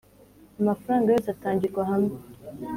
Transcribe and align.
amafaranga 0.61 1.13
yose 1.13 1.29
atangirwa 1.35 1.81
hamwe. 1.91 2.13